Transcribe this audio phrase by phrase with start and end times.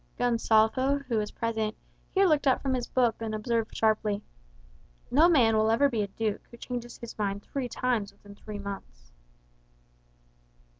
[0.17, 1.75] '"Gonsalvo, who was present,
[2.09, 4.23] here looked up from his book and observed sharply,
[5.11, 8.57] "No man will ever be a duke who changes his mind three times within three
[8.57, 9.11] months."